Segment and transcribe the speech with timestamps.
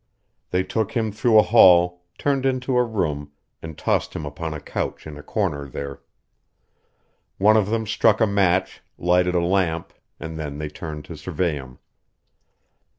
[0.49, 4.59] They took him through a hall, turned into a room, and tossed him upon a
[4.59, 6.01] couch in a corner there.
[7.37, 11.53] One of them struck a match, lighted a lamp, and then they turned to survey
[11.53, 11.77] him.